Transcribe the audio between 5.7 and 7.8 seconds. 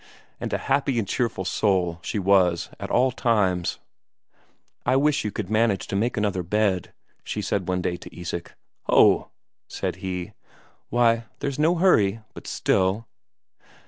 to make another bed," she said to Isak